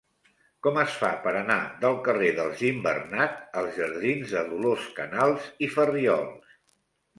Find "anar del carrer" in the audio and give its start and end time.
1.41-2.31